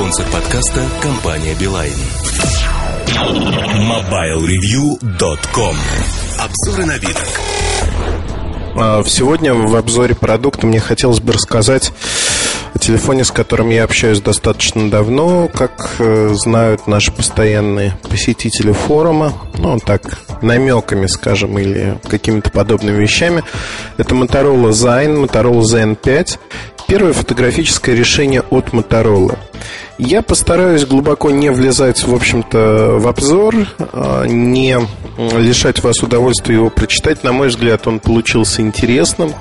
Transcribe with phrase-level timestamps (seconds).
[0.00, 1.92] Спонсор подкаста– компания «Билайн».
[3.76, 5.76] MobileReview.com
[6.38, 7.26] Обзоры новинок
[8.76, 11.92] а, Сегодня в обзоре продукта мне хотелось бы рассказать
[12.72, 19.34] о телефоне, с которым я общаюсь достаточно давно, как э, знают наши постоянные посетители форума,
[19.58, 20.00] ну, так,
[20.40, 23.44] намеками, скажем, или какими-то подобными вещами.
[23.98, 26.38] Это Motorola Zine, Motorola Zen 5.
[26.88, 29.36] Первое фотографическое решение от Motorola.
[30.02, 33.54] Я постараюсь глубоко не влезать, в общем-то, в обзор,
[33.92, 34.78] а, не
[35.18, 37.22] лишать вас удовольствия его прочитать.
[37.22, 39.34] На мой взгляд, он получился интересным,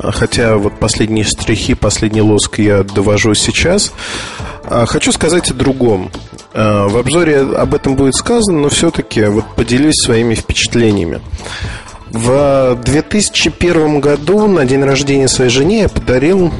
[0.00, 3.92] а, хотя вот последние штрихи, последний лоск я довожу сейчас.
[4.64, 6.10] А, хочу сказать о другом.
[6.52, 11.20] В обзоре об этом будет сказано, но все-таки вот поделюсь своими впечатлениями.
[12.12, 16.52] В 2001 году на день рождения своей жене я подарил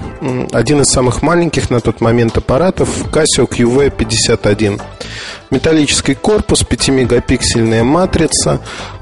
[0.53, 4.81] один из самых маленьких на тот момент аппаратов Casio QV51.
[5.51, 8.61] Металлический корпус, 5-мегапиксельная матрица.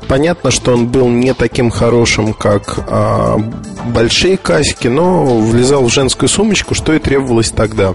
[0.09, 3.39] Понятно, что он был не таким хорошим, как а,
[3.85, 7.95] большие касики, но влезал в женскую сумочку, что и требовалось тогда.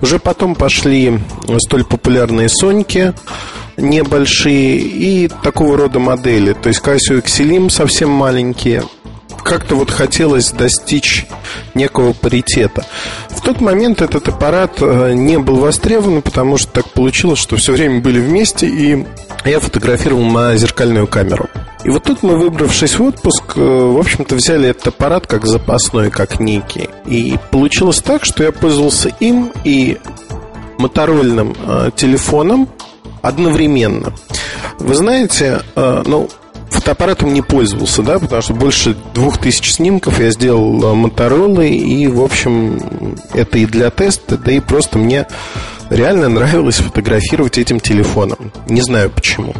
[0.00, 1.18] Уже потом пошли
[1.58, 3.12] столь популярные Соньки
[3.80, 6.52] небольшие и такого рода модели.
[6.52, 8.84] То есть Casio Exelim совсем маленькие.
[9.50, 11.26] Как-то вот хотелось достичь
[11.74, 12.86] некого паритета.
[13.30, 17.72] В тот момент этот аппарат э, не был востребован, потому что так получилось, что все
[17.72, 19.04] время были вместе, и
[19.44, 21.48] я фотографировал на зеркальную камеру.
[21.82, 26.12] И вот тут мы, выбравшись в отпуск, э, в общем-то, взяли этот аппарат как запасной,
[26.12, 26.88] как некий.
[27.06, 29.98] И получилось так, что я пользовался им и
[30.78, 32.68] моторольным э, телефоном,
[33.20, 34.12] одновременно.
[34.78, 36.30] Вы знаете, ну,
[36.70, 42.22] фотоаппаратом не пользовался, да, потому что больше двух тысяч снимков я сделал Моторолы, и, в
[42.22, 45.26] общем, это и для теста, да и просто мне
[45.90, 48.52] реально нравилось фотографировать этим телефоном.
[48.68, 49.54] Не знаю почему.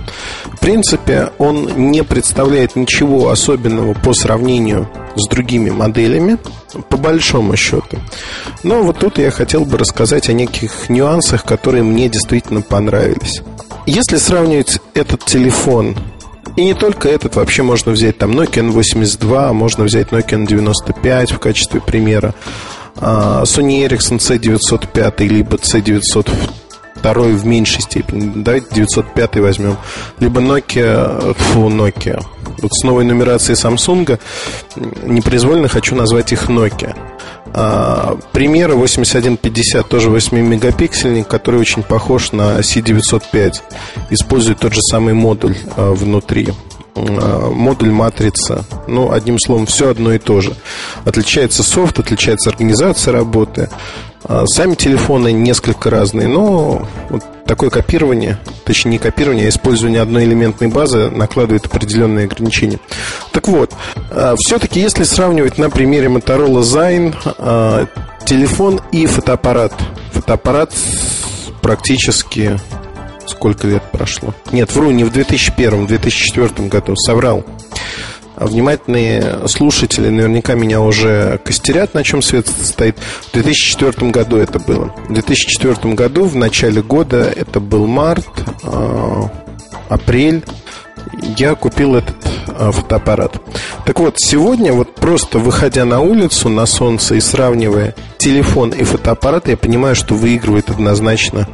[0.44, 6.39] В принципе, он не представляет ничего особенного по сравнению с другими моделями,
[6.89, 7.98] по большому счету.
[8.62, 13.42] Но вот тут я хотел бы рассказать о неких нюансах, которые мне действительно понравились.
[13.86, 15.96] Если сравнивать этот телефон
[16.56, 21.38] и не только этот, вообще можно взять там Nokia N82, можно взять Nokia N95 в
[21.38, 22.34] качестве примера.
[22.96, 28.33] А, Sony Ericsson C905 либо C902 в меньшей степени.
[28.42, 29.77] Давайте 905 возьмем.
[30.18, 32.22] Либо Nokia, фу, Nokia.
[32.61, 34.18] Вот с новой нумерацией Samsung
[35.06, 36.94] непроизвольно хочу назвать их Nokia.
[37.52, 43.52] А, примеры 8150 тоже 8-мегапиксельник, который очень похож на C905.
[44.11, 46.48] Использует тот же самый модуль а, внутри.
[46.94, 48.64] А, модуль матрица.
[48.86, 50.55] Ну, одним словом, все одно и то же.
[51.05, 53.68] Отличается софт, отличается организация работы.
[54.25, 60.25] А, сами телефоны несколько разные, но вот такое копирование, точнее не копирование, а использование одной
[60.25, 62.79] элементной базы накладывает определенные ограничения.
[63.33, 63.75] Так вот,
[64.11, 67.89] а, все-таки если сравнивать на примере Motorola Zine
[68.25, 69.73] телефон и фотоаппарат,
[70.13, 70.73] фотоаппарат
[71.63, 72.59] практически
[73.27, 74.35] сколько лет прошло.
[74.53, 77.45] Нет, вру, не в 2001, в 2004 году, соврал.
[78.40, 82.96] А внимательные слушатели наверняка меня уже костерят, на чем свет стоит.
[82.98, 84.95] В 2004 году это было.
[85.08, 88.27] В 2004 году, в начале года, это был март,
[88.62, 89.23] э,
[89.90, 90.42] апрель,
[91.36, 93.42] я купил этот э, фотоаппарат.
[93.84, 99.48] Так вот, сегодня, вот просто выходя на улицу на солнце и сравнивая телефон и фотоаппарат,
[99.48, 101.46] я понимаю, что выигрывает однозначно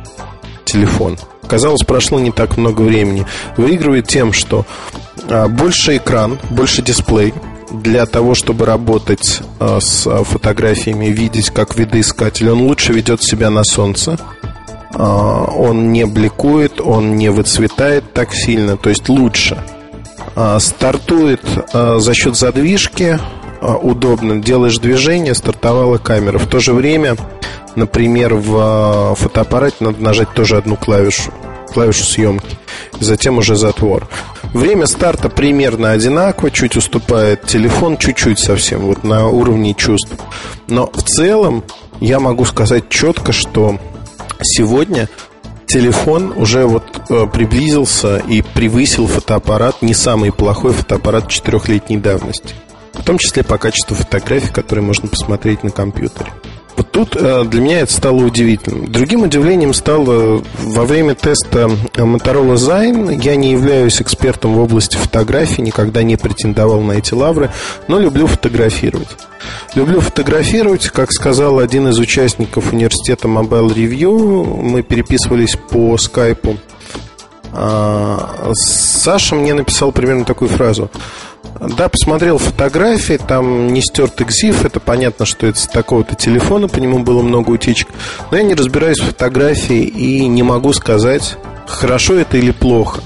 [0.64, 1.18] телефон.
[1.46, 3.26] Казалось, прошло не так много времени.
[3.56, 4.66] Выигрывает тем, что
[5.28, 7.34] а, больше экран, больше дисплей
[7.70, 12.50] для того, чтобы работать а, с фотографиями, видеть как видоискатель.
[12.50, 14.18] Он лучше ведет себя на солнце.
[14.92, 19.58] А, он не бликует, он не выцветает так сильно, то есть лучше.
[20.58, 21.40] Стартует
[21.72, 23.18] за счет задвижки,
[23.62, 24.42] удобно.
[24.42, 26.36] Делаешь движение, стартовала камера.
[26.36, 27.16] В то же время
[27.76, 31.30] Например, в а, фотоаппарате надо нажать тоже одну клавишу,
[31.72, 32.58] клавишу съемки,
[32.98, 34.08] затем уже затвор.
[34.54, 40.10] Время старта примерно одинаково, чуть уступает телефон, чуть-чуть совсем, вот на уровне чувств.
[40.68, 41.62] Но в целом
[42.00, 43.78] я могу сказать четко, что
[44.40, 45.10] сегодня
[45.66, 52.54] телефон уже вот э, приблизился и превысил фотоаппарат, не самый плохой фотоаппарат четырехлетней давности.
[52.94, 56.32] В том числе по качеству фотографий, которые можно посмотреть на компьютере.
[56.76, 58.90] Вот тут э, для меня это стало удивительным.
[58.92, 63.18] Другим удивлением стало во время теста Motorola Zine.
[63.22, 67.50] Я не являюсь экспертом в области фотографии, никогда не претендовал на эти лавры,
[67.88, 69.08] но люблю фотографировать.
[69.74, 76.56] Люблю фотографировать, как сказал один из участников университета Mobile Review, мы переписывались по скайпу.
[77.52, 80.90] А, Саша мне написал примерно такую фразу.
[81.60, 86.78] Да, посмотрел фотографии, там не стертый гзиф, это понятно, что это с такого-то телефона, по
[86.78, 87.88] нему было много утечек.
[88.30, 91.36] Но я не разбираюсь в фотографии и не могу сказать,
[91.66, 93.00] хорошо это или плохо.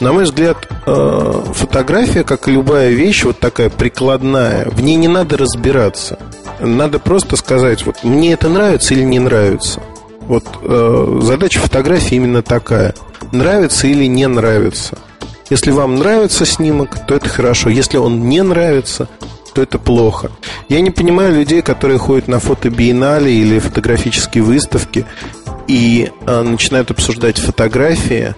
[0.00, 0.56] На мой взгляд,
[0.86, 6.18] э, фотография, как и любая вещь, вот такая прикладная, в ней не надо разбираться.
[6.60, 9.80] Надо просто сказать, вот мне это нравится или не нравится.
[10.22, 12.94] Вот э, задача фотографии именно такая.
[13.32, 14.98] Нравится или не нравится.
[15.52, 17.68] Если вам нравится снимок, то это хорошо.
[17.68, 19.06] Если он не нравится,
[19.52, 20.30] то это плохо.
[20.70, 25.04] Я не понимаю людей, которые ходят на фотобиеннале или фотографические выставки
[25.68, 28.34] и а, начинают обсуждать фотографии,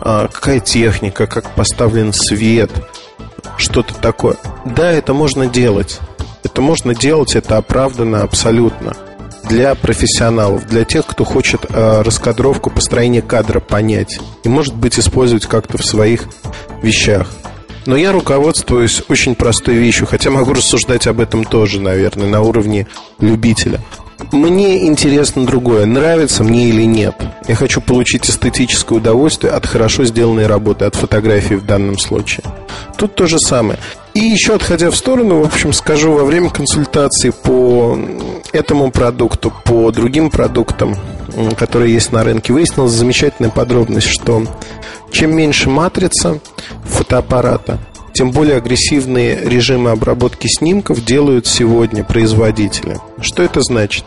[0.00, 2.72] а, какая техника, как поставлен свет,
[3.56, 4.34] что-то такое.
[4.64, 6.00] Да, это можно делать.
[6.42, 8.96] Это можно делать, это оправдано абсолютно
[9.50, 15.46] для профессионалов, для тех, кто хочет э, раскадровку построения кадра понять и, может быть, использовать
[15.46, 16.26] как-то в своих
[16.82, 17.28] вещах.
[17.84, 22.86] Но я руководствуюсь очень простой вещью, хотя могу рассуждать об этом тоже, наверное, на уровне
[23.18, 23.80] любителя.
[24.30, 27.16] Мне интересно другое, нравится мне или нет.
[27.48, 32.44] Я хочу получить эстетическое удовольствие от хорошо сделанной работы, от фотографии в данном случае.
[32.96, 33.80] Тут то же самое.
[34.14, 37.98] И еще отходя в сторону, в общем, скажу, во время консультации по
[38.52, 40.96] этому продукту, по другим продуктам,
[41.56, 44.44] которые есть на рынке, выяснилась замечательная подробность, что
[45.10, 46.40] чем меньше матрица
[46.84, 47.78] фотоаппарата,
[48.12, 52.98] тем более агрессивные режимы обработки снимков делают сегодня производители.
[53.20, 54.04] Что это значит?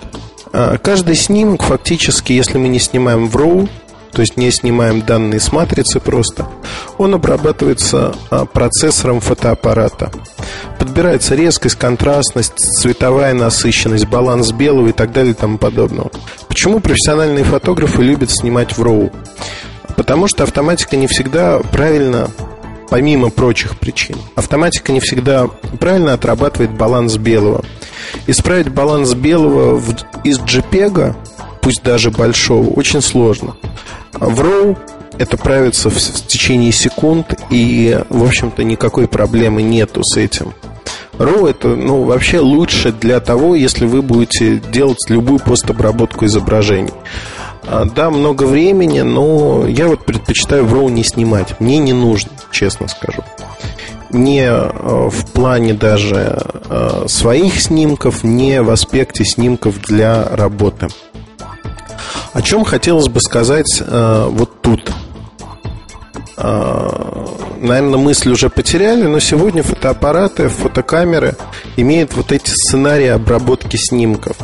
[0.52, 3.68] А, каждый снимок фактически, если мы не снимаем в RAW,
[4.14, 6.48] то есть не снимаем данные с матрицы просто,
[6.98, 10.12] он обрабатывается а, процессором фотоаппарата.
[10.78, 16.12] Подбирается резкость, контрастность, цветовая насыщенность, баланс белого и так далее и тому подобного.
[16.48, 19.12] Почему профессиональные фотографы любят снимать в RAW?
[19.96, 22.30] Потому что автоматика не всегда правильно
[22.90, 24.18] помимо прочих причин.
[24.36, 25.48] Автоматика не всегда
[25.80, 27.66] правильно отрабатывает баланс белого.
[28.28, 31.16] Исправить баланс белого в, из JPEG,
[31.62, 33.56] пусть даже большого, очень сложно.
[34.14, 34.78] В RAW
[35.18, 40.54] это правится в, в течение секунд, и, в общем-то, никакой проблемы нету с этим.
[41.18, 46.94] RAW это, ну, вообще лучше для того, если вы будете делать любую постобработку изображений.
[47.66, 51.60] А, да, много времени, но я вот предпочитаю в RAW не снимать.
[51.60, 53.24] Мне не нужно, честно скажу.
[54.10, 56.38] Не а, в плане даже
[56.70, 60.88] а, своих снимков, не в аспекте снимков для работы.
[62.34, 64.92] О чем хотелось бы сказать э, вот тут.
[66.36, 67.26] Э,
[67.60, 71.36] наверное, мысль уже потеряли, но сегодня фотоаппараты, фотокамеры
[71.78, 74.36] имеют вот эти сценарии обработки снимков.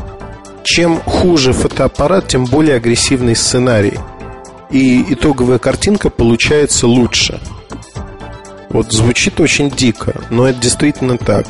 [0.64, 3.98] Чем хуже фотоаппарат, тем более агрессивный сценарий.
[4.70, 7.42] И итоговая картинка получается лучше.
[8.70, 11.48] Вот звучит очень дико, но это действительно так.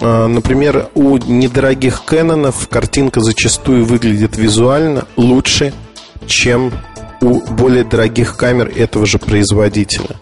[0.00, 5.72] А, например, у недорогих Кэнонов картинка зачастую выглядит визуально лучше,
[6.26, 6.72] чем
[7.20, 10.16] у более дорогих камер этого же производителя.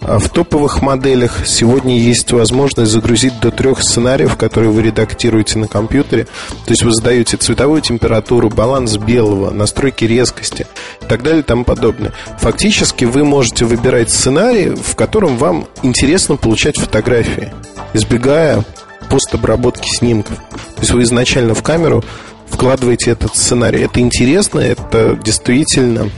[0.00, 5.68] А в топовых моделях сегодня есть возможность загрузить до трех сценариев, которые вы редактируете на
[5.68, 6.24] компьютере.
[6.64, 10.66] То есть вы задаете цветовую температуру, баланс белого, настройки резкости
[11.02, 12.12] и так далее и тому подобное.
[12.38, 17.52] Фактически вы можете выбирать сценарий, в котором вам интересно получать фотографии,
[17.92, 18.64] избегая
[19.10, 20.36] постобработки снимков.
[20.36, 22.02] То есть вы изначально в камеру
[22.48, 23.82] вкладываете этот сценарий.
[23.82, 26.10] Это интересно, это действительно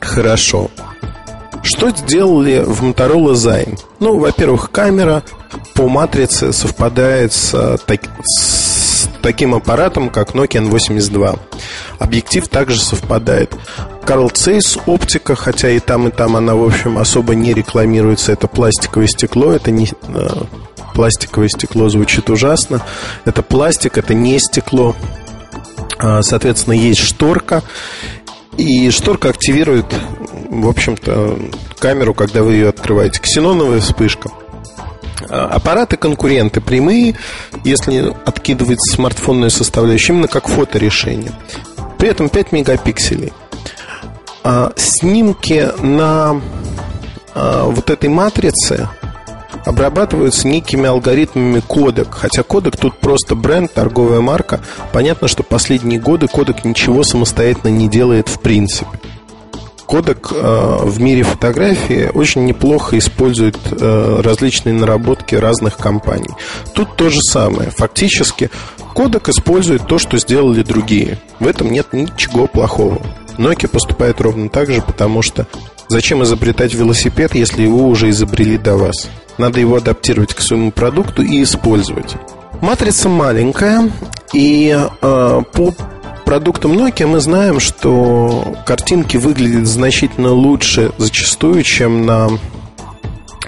[0.00, 0.70] хорошо.
[1.62, 3.78] Что сделали в Motorola Zine?
[4.00, 5.22] Ну, во-первых, камера
[5.74, 11.38] по матрице совпадает с, так, с таким аппаратом, как Nokia N82.
[11.98, 13.54] Объектив также совпадает.
[14.06, 18.32] Carl Zeiss оптика, хотя и там, и там она, в общем, особо не рекламируется.
[18.32, 20.28] Это пластиковое стекло, это не э,
[20.94, 22.82] пластиковое стекло звучит ужасно.
[23.24, 24.94] Это пластик, это не стекло.
[25.98, 27.62] А, соответственно, есть шторка.
[28.56, 29.86] И шторка активирует,
[30.50, 31.38] в общем-то,
[31.78, 33.20] камеру, когда вы ее открываете.
[33.20, 34.30] Ксеноновая вспышка.
[35.28, 37.16] А, аппараты конкуренты прямые,
[37.64, 41.32] если откидывать смартфонную составляющую, именно как фоторешение.
[41.98, 43.32] При этом 5 мегапикселей.
[44.42, 46.40] А, снимки на
[47.32, 48.88] вот этой матрице
[49.64, 52.08] обрабатываются некими алгоритмами кодек.
[52.12, 54.60] Хотя кодек тут просто бренд, торговая марка.
[54.92, 58.98] Понятно, что последние годы кодек ничего самостоятельно не делает в принципе.
[59.86, 66.30] Кодек э, в мире фотографии очень неплохо использует э, различные наработки разных компаний.
[66.74, 67.70] Тут то же самое.
[67.70, 68.50] Фактически
[68.94, 71.18] кодек использует то, что сделали другие.
[71.40, 73.02] В этом нет ничего плохого.
[73.36, 75.48] Nokia поступает ровно так же, потому что
[75.88, 79.08] зачем изобретать велосипед, если его уже изобрели до вас?
[79.40, 82.14] Надо его адаптировать к своему продукту и использовать.
[82.60, 83.90] Матрица маленькая,
[84.34, 85.74] и э, по
[86.26, 92.28] продуктам Nokia мы знаем, что картинки выглядят значительно лучше зачастую, чем на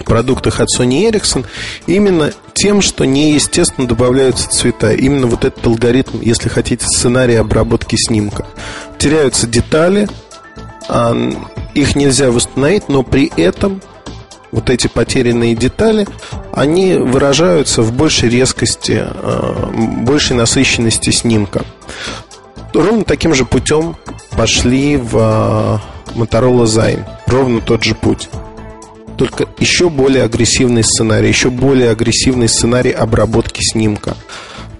[0.03, 1.45] продуктах от Sony Ericsson
[1.85, 4.93] именно тем, что неестественно добавляются цвета.
[4.93, 8.47] Именно вот этот алгоритм, если хотите, сценарий обработки снимка.
[8.97, 10.09] Теряются детали,
[10.89, 11.15] а,
[11.75, 13.79] их нельзя восстановить, но при этом
[14.53, 16.07] вот эти потерянные детали,
[16.53, 19.71] они выражаются в большей резкости, а,
[20.05, 21.63] большей насыщенности снимка
[22.81, 23.95] ровно таким же путем
[24.31, 25.81] пошли в а,
[26.15, 27.05] Motorola Zine.
[27.27, 28.29] Ровно тот же путь.
[29.17, 34.15] Только еще более агрессивный сценарий, еще более агрессивный сценарий обработки снимка.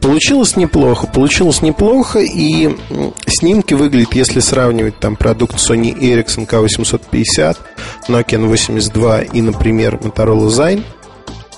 [0.04, 2.78] Получилось неплохо, получилось неплохо, и
[3.26, 7.58] снимки выглядят, если сравнивать там продукт Sony Ericsson K850,
[8.10, 10.84] Nokia N82 и, например, Motorola Zine–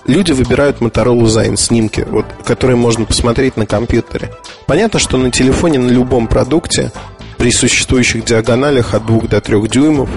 [0.07, 4.31] люди выбирают Motorola Zine снимки, вот, которые можно посмотреть на компьютере.
[4.67, 6.91] Понятно, что на телефоне, на любом продукте,
[7.37, 10.09] при существующих диагоналях от 2 до 3 дюймов,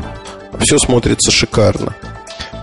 [0.60, 1.94] все смотрится шикарно.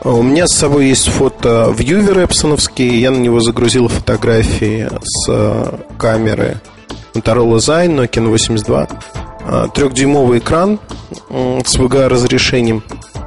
[0.05, 2.99] У меня с собой есть фото вьювер эпсоновский.
[2.99, 6.61] Я на него загрузил фотографии с э, камеры
[7.15, 9.71] Motorola Zine Nokia N82.
[9.73, 10.79] Трехдюймовый экран
[11.31, 12.83] с VGA разрешением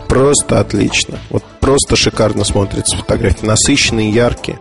[0.07, 1.19] просто отлично.
[1.31, 3.45] Вот просто шикарно смотрится фотографии.
[3.45, 4.61] Насыщенные, яркие.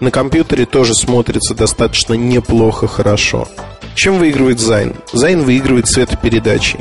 [0.00, 3.48] На компьютере тоже смотрится достаточно неплохо, хорошо.
[3.94, 4.96] Чем выигрывает ZINE?
[5.14, 6.80] ZINE выигрывает цветопередачей.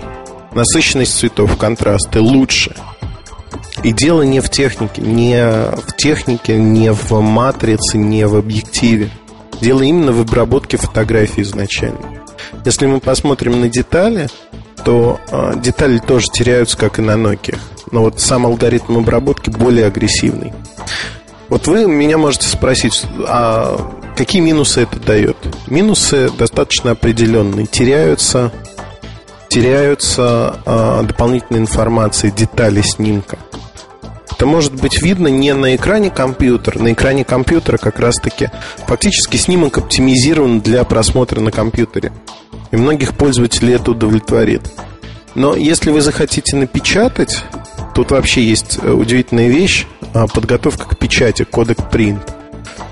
[0.54, 2.76] Насыщенность цветов, контрасты лучше.
[3.84, 9.10] И дело не в технике, не в технике, не в матрице, не в объективе.
[9.62, 12.24] Дело именно в обработке фотографии изначально.
[12.66, 14.30] Если мы посмотрим на детали,
[14.84, 17.58] то э, детали тоже теряются, как и на Nokia
[17.92, 20.54] но вот сам алгоритм обработки более агрессивный.
[21.50, 23.78] Вот вы меня можете спросить, а
[24.16, 25.38] какие минусы это дает?
[25.68, 27.68] Минусы достаточно определенные.
[27.68, 28.52] Теряются,
[29.48, 33.38] теряются а, дополнительные информации, детали снимка.
[34.32, 36.80] Это может быть видно не на экране компьютера.
[36.80, 38.50] На экране компьютера как раз-таки
[38.86, 42.12] фактически снимок оптимизирован для просмотра на компьютере.
[42.72, 44.62] И многих пользователей это удовлетворит.
[45.36, 47.44] Но если вы захотите напечатать
[47.98, 52.22] Тут вообще есть э, удивительная вещь а, подготовка к печати, кодек принт.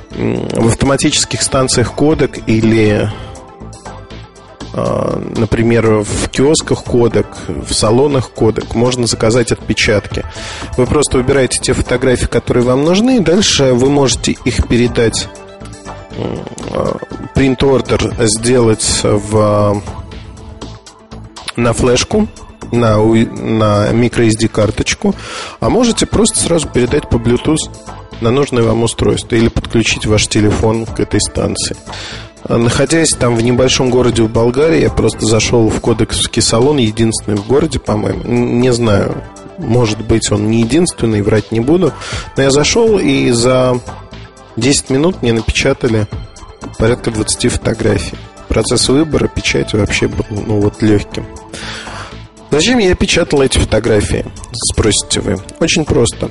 [0.10, 3.12] В автоматических станциях кодек или
[4.76, 10.24] например, в киосках кодек, в салонах кодек можно заказать отпечатки.
[10.78, 15.28] Вы просто выбираете те фотографии, которые вам нужны, и дальше вы можете их передать
[17.36, 19.82] print order сделать в,
[21.56, 22.28] на флешку
[22.72, 25.16] на, на microSD карточку,
[25.60, 27.70] а можете просто сразу передать по Bluetooth
[28.22, 31.76] на нужное вам устройство или подключить ваш телефон к этой станции.
[32.48, 37.38] А, находясь там в небольшом городе в Болгарии, я просто зашел в кодексский салон, единственный
[37.38, 38.22] в городе, по-моему.
[38.24, 39.24] Не знаю,
[39.58, 41.92] может быть, он не единственный, врать не буду.
[42.38, 43.80] Но я зашел и за
[44.58, 46.08] 10 минут мне напечатали
[46.78, 48.18] порядка 20 фотографий.
[48.48, 51.26] Процесс выбора печати вообще был ну, вот легким.
[52.52, 54.24] Зачем я печатал эти фотографии,
[54.72, 55.38] спросите вы?
[55.60, 56.30] Очень просто.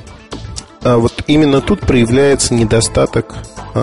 [0.81, 3.35] А вот именно тут проявляется недостаток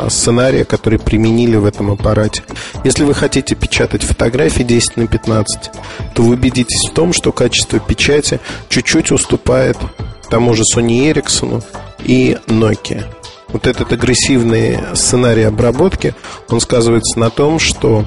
[0.09, 2.43] сценария, который применили в этом аппарате.
[2.85, 5.71] Если вы хотите печатать фотографии 10 на 15,
[6.15, 9.77] то вы убедитесь в том, что качество печати чуть-чуть уступает
[10.33, 11.63] тому же Sony Ericsson
[12.03, 13.05] и Nokia.
[13.49, 16.15] Вот этот агрессивный сценарий обработки,
[16.49, 18.07] он сказывается на том, что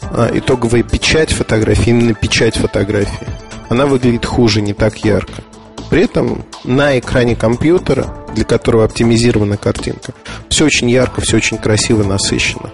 [0.00, 3.26] а, итоговая печать фотографии, именно печать фотографии,
[3.68, 5.42] она выглядит хуже, не так ярко.
[5.90, 10.12] При этом на экране компьютера, для которого оптимизирована картинка,
[10.48, 12.70] все очень ярко, все очень красиво, насыщенно.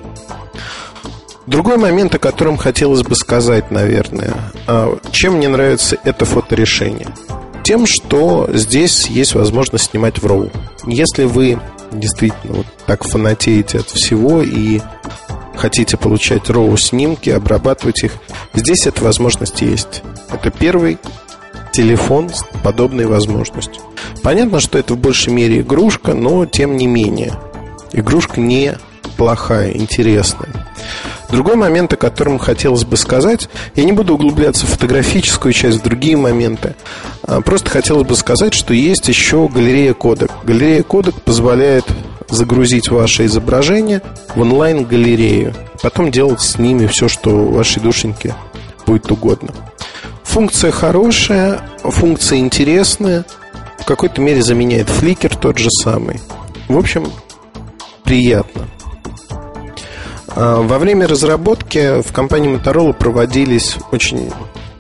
[1.47, 4.35] Другой момент, о котором хотелось бы сказать, наверное,
[4.67, 7.09] а, чем мне нравится это фоторешение.
[7.63, 10.53] Тем, что здесь есть возможность снимать в RAW.
[10.87, 11.61] Если вы
[11.93, 14.81] действительно вот так фанатеете от всего и
[15.57, 18.13] хотите получать RAW снимки, обрабатывать их,
[18.55, 20.03] здесь эта возможность есть.
[20.33, 20.99] Это первый
[21.77, 23.83] телефон с подобной возможностью.
[24.23, 27.35] Понятно, что это в большей мере игрушка, но тем не менее.
[27.93, 28.79] Игрушка не
[29.19, 30.49] плохая, интересная.
[31.31, 35.83] Другой момент, о котором хотелось бы сказать, я не буду углубляться в фотографическую часть, в
[35.83, 36.77] другие моменты.
[37.25, 40.31] А просто хотелось бы сказать, что есть еще галерея кодек.
[40.45, 41.85] Галерея кодек позволяет
[42.31, 44.01] загрузить ваше изображение
[44.35, 45.55] в онлайн-галерею.
[45.83, 48.35] Потом делать с ними все, что вашей душеньке
[48.87, 49.53] будет угодно.
[50.37, 53.25] Функция хорошая, функция интересная.
[53.79, 56.21] В какой-то мере заменяет фликер тот же самый.
[56.69, 57.11] В общем,
[58.05, 58.69] приятно.
[60.29, 64.31] А, во время разработки в компании Motorola проводились очень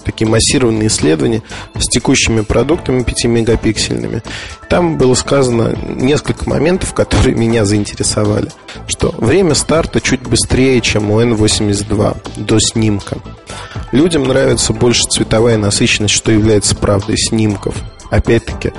[0.07, 1.43] такие массированные исследования
[1.77, 4.23] с текущими продуктами 5-мегапиксельными.
[4.71, 8.51] Там было сказано несколько моментов, которые меня заинтересовали.
[8.87, 13.19] Что время старта чуть быстрее, чем у N82 до снимка.
[13.93, 17.75] Людям нравится больше цветовая насыщенность, что является правдой снимков.
[18.11, 18.73] Опять-таки,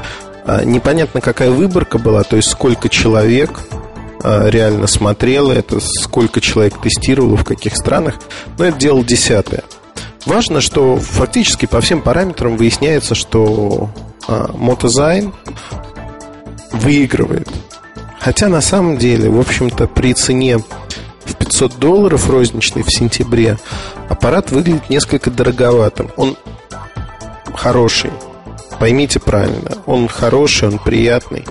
[0.45, 3.59] а, непонятно, какая выборка была, то есть сколько человек
[4.23, 8.15] а, реально смотрело это, сколько человек тестировало, в каких странах,
[8.57, 9.63] но это дело десятое.
[10.27, 13.89] Важно, что фактически по всем параметрам выясняется, что
[14.27, 15.33] а, MOTOZINE
[16.71, 17.49] выигрывает.
[18.19, 20.59] Хотя на самом деле, в общем-то, при цене
[21.25, 23.57] в 500 долларов розничный в сентябре
[24.09, 26.11] аппарат выглядит несколько дороговатым.
[26.17, 26.35] Он
[27.55, 28.11] хороший,
[28.79, 31.45] поймите правильно, он хороший, он приятный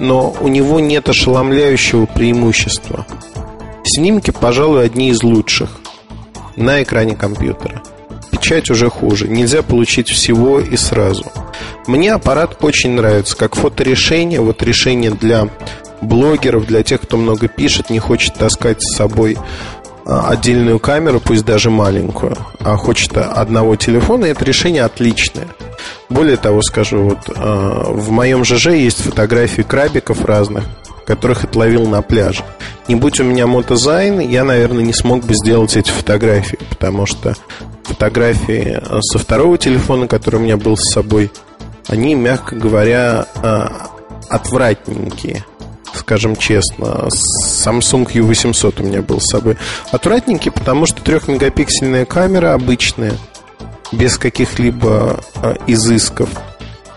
[0.00, 3.06] но у него нет ошеломляющего преимущества.
[3.84, 5.70] Снимки, пожалуй, одни из лучших
[6.56, 7.82] на экране компьютера.
[8.30, 11.24] Печать уже хуже, нельзя получить всего и сразу.
[11.86, 15.48] Мне аппарат очень нравится, как фоторешение, вот решение для
[16.00, 19.36] блогеров, для тех, кто много пишет, не хочет таскать с собой
[20.06, 25.48] а, отдельную камеру, пусть даже маленькую, а хочет одного телефона, это решение отличное.
[26.08, 30.64] Более того, скажу, вот э, в моем ЖЖ есть фотографии крабиков разных,
[31.06, 32.44] которых отловил на пляже.
[32.88, 37.34] Не будь у меня мотозайн, я, наверное, не смог бы сделать эти фотографии, потому что
[37.84, 41.30] фотографии со второго телефона, который у меня был с собой,
[41.88, 43.68] они, мягко говоря, э,
[44.28, 45.44] отвратненькие
[45.92, 47.08] скажем честно.
[47.64, 49.56] Samsung U800 у меня был с собой.
[49.90, 53.12] Отвратненький, потому что трехмегапиксельная камера обычная–
[53.92, 56.28] без каких-либо а, изысков.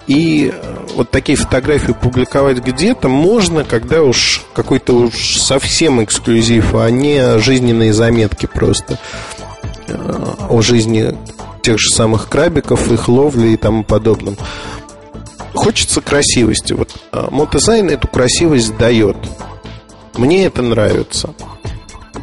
[0.08, 6.90] И э, вот такие фотографии публиковать где-то можно, когда уж какой-то уж совсем эксклюзив, а
[6.90, 9.00] не жизненные заметки просто
[9.88, 11.18] э, о жизни
[11.62, 14.36] тех же самых крабиков, их ловли и тому подобном.
[15.54, 16.74] Хочется красивости.
[16.74, 16.90] Вот
[17.32, 19.16] MOTOZINE эту красивость дает.
[20.16, 21.34] Мне это нравится.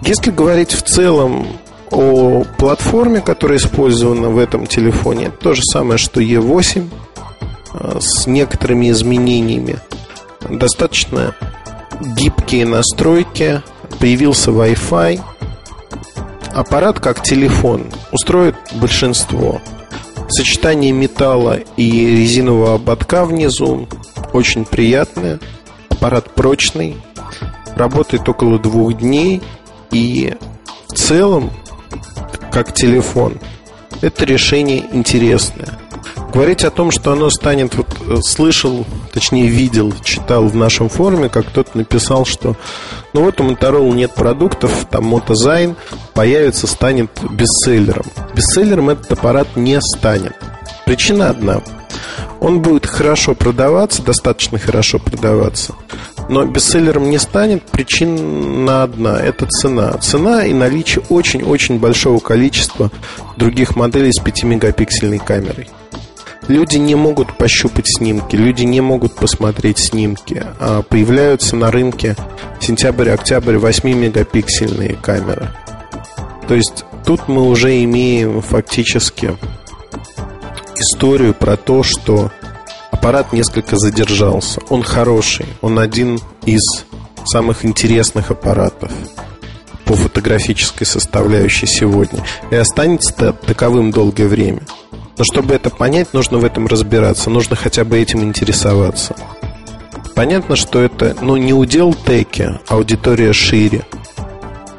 [0.02, 1.46] Если говорить в целом
[1.90, 5.30] о платформе, которая использована в этом телефоне.
[5.30, 6.82] То же самое, что E8 э,
[7.72, 9.78] с некоторыми изменениями.
[10.48, 11.34] Достаточно
[12.00, 13.62] гибкие настройки,
[13.98, 15.20] появился Wi-Fi.
[16.54, 19.60] Аппарат как телефон устроит большинство.
[20.28, 23.88] Сочетание металла и резинового ободка внизу
[24.32, 25.40] очень приятное.
[25.88, 26.96] Аппарат прочный,
[27.74, 29.42] работает около двух дней
[29.90, 30.34] и
[30.88, 31.50] в целом
[32.52, 33.38] как телефон.
[34.00, 35.79] Это решение интересное.
[36.32, 41.28] Говорить о том, что оно станет, вот э, слышал, точнее видел, читал в нашем форуме,
[41.28, 42.56] как кто-то написал, что
[43.12, 45.74] ну вот у Motorola нет продуктов, там MOTOZINE
[46.14, 48.06] появится, станет бестселлером.
[48.34, 50.36] Бестселлером этот аппарат не станет.
[50.86, 51.62] Причина одна.
[52.38, 55.74] Он будет хорошо продаваться, достаточно хорошо продаваться,
[56.28, 57.64] но бестселлером не станет.
[57.64, 59.92] Причина одна– это цена.
[59.94, 62.92] Цена и наличие очень-очень большого количества
[63.36, 65.68] других моделей с 5-мегапиксельной камерой.
[66.48, 70.44] Люди не могут пощупать снимки, люди не могут посмотреть снимки.
[70.58, 72.16] А появляются на рынке
[72.60, 75.50] сентябрь-октябрь 8-мегапиксельные камеры.
[76.48, 79.36] То есть тут мы уже имеем фактически
[80.74, 82.32] историю про то, что
[82.90, 84.60] аппарат несколько задержался.
[84.68, 86.60] Он хороший, он один из
[87.24, 88.90] самых интересных аппаратов
[89.84, 94.62] по фотографической составляющей сегодня и останется таковым долгое время.
[95.20, 99.14] Но чтобы это понять, нужно в этом разбираться, нужно хотя бы этим интересоваться.
[100.14, 103.84] Понятно, что это ну, не удел теки, аудитория шире–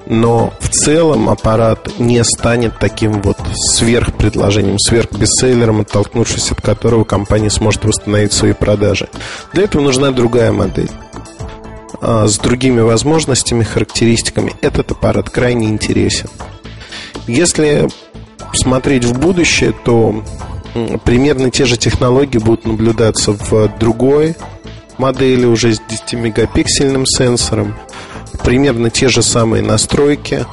[0.07, 7.85] но в целом аппарат не станет таким вот сверхпредложением, сверхбестселлером, оттолкнувшись от которого компания сможет
[7.85, 9.07] восстановить свои продажи.
[9.53, 10.91] Для этого нужна другая модель
[12.01, 14.53] а, с другими возможностями, характеристиками.
[14.61, 16.29] Этот аппарат крайне интересен.
[17.27, 17.87] Если
[18.53, 20.23] смотреть в будущее, то
[21.03, 24.35] примерно те же технологии будут наблюдаться в другой
[24.97, 27.75] модели уже с 10-мегапиксельным сенсором.
[28.43, 30.45] Примерно те же самые настройки.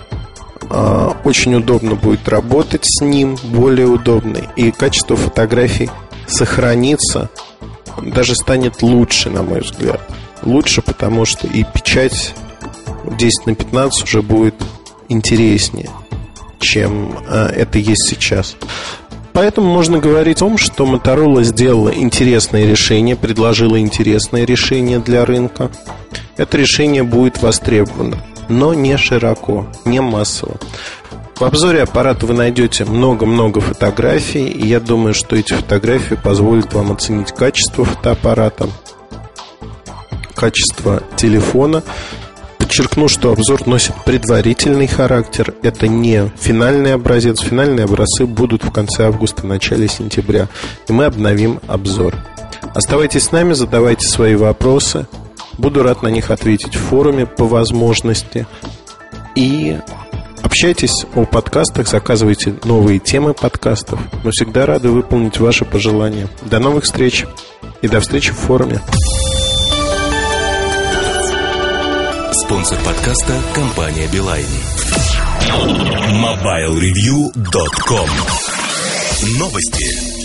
[0.71, 4.39] А, очень удобно будет работать с ним, более удобно.
[4.57, 5.91] И качество фотографий
[6.27, 7.31] сохранится,
[8.03, 10.01] даже станет лучше, на мой взгляд.
[10.43, 12.35] Лучше, потому что и печать
[13.05, 14.55] 10 на 15 уже будет
[15.09, 15.91] интереснее,
[16.59, 18.57] чем а, это есть сейчас.
[19.33, 25.71] Поэтому можно говорить о том, что Motorola сделала интересное решение, предложила интересное решение для рынка.
[26.37, 28.18] Это решение будет востребовано,
[28.49, 30.59] но не широко, не массово.
[31.38, 36.90] В обзоре аппарата вы найдете много-много фотографий, и я думаю, что эти фотографии позволят вам
[36.90, 38.68] оценить качество фотоаппарата,
[40.35, 41.85] качество телефона,
[42.79, 45.53] Подчеркну, что обзор носит предварительный характер.
[45.62, 47.41] Это не финальный образец.
[47.41, 50.47] Финальные образцы будут в конце августа, начале сентября.
[50.87, 52.14] И мы обновим обзор.
[52.77, 55.09] Оставайтесь с нами, задавайте свои вопросы.
[55.55, 58.47] Буду рад на них ответить в форуме по возможности.
[59.35, 59.77] И
[60.43, 63.99] общайтесь о подкастах, заказывайте новые темы подкастов.
[64.23, 66.29] Мы всегда рады выполнить ваши пожелания.
[66.43, 67.27] До новых встреч
[67.83, 68.81] и до встречи в форуме.
[72.49, 74.47] Спонсор подкаста– компания «Билайн».
[76.15, 78.09] MobileReview.com
[79.39, 80.18] Новости.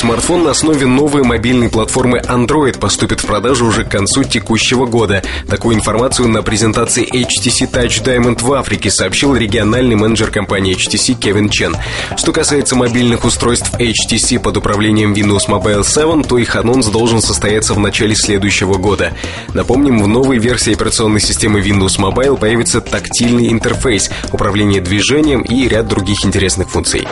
[0.00, 5.22] Смартфон на основе новой мобильной платформы Android поступит в продажу уже к концу текущего года.
[5.46, 11.50] Такую информацию на презентации HTC Touch Diamond в Африке сообщил региональный менеджер компании HTC Кевин
[11.50, 11.76] Чен.
[12.16, 17.74] Что касается мобильных устройств HTC под управлением Windows Mobile 7, то их анонс должен состояться
[17.74, 19.12] в начале следующего года.
[19.52, 25.88] Напомним, в новой версии операционной системы Windows Mobile появится тактильный интерфейс, управление движением и ряд
[25.88, 27.06] других интересных функций.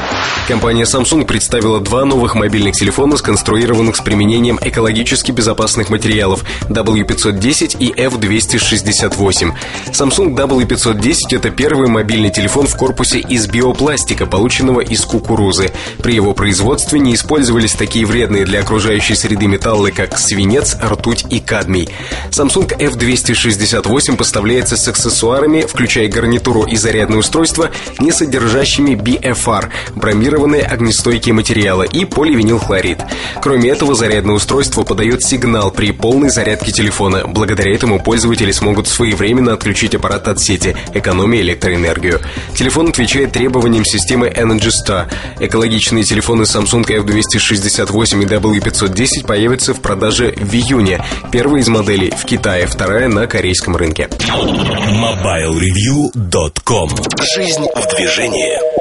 [0.49, 7.91] Компания Samsung представила два новых мобильных телефона, сконструированных с применением экологически безопасных материалов W510 и
[7.93, 9.53] F268.
[9.89, 15.73] Samsung W510– это первый мобильный телефон в корпусе из биопластика, полученного из кукурузы.
[16.03, 21.41] При его производстве не использовались такие вредные для окружающей среды металлы, как свинец, ртуть и
[21.41, 21.89] кадмий.
[22.31, 31.35] Samsung F268 поставляется с аксессуарами, включая гарнитуру и зарядное устройство, не содержащими BFR– бромированные огнестойкие
[31.35, 32.99] материалы и поливинил хлорид.
[33.41, 37.27] Кроме этого, зарядное устройство подает сигнал при полной зарядке телефона.
[37.27, 42.21] Благодаря этому пользователи смогут своевременно отключить аппарат от сети, экономя электроэнергию.
[42.55, 45.07] Телефон отвечает требованиям системы Energy Star.
[45.41, 51.03] Экологичные телефоны Samsung F268 и W510 появятся в продаже в июне.
[51.33, 54.11] Первая из моделей в Китае, вторая на корейском рынке.
[54.29, 56.91] MobileReview.com
[57.35, 58.78] Жизнь в движении.